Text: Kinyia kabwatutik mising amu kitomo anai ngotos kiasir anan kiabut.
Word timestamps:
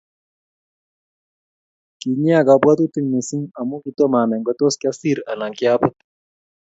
Kinyia 1.99 2.47
kabwatutik 2.47 3.05
mising 3.11 3.45
amu 3.59 3.75
kitomo 3.83 4.15
anai 4.19 4.39
ngotos 4.41 4.73
kiasir 4.81 5.17
anan 5.31 5.53
kiabut. 5.57 5.95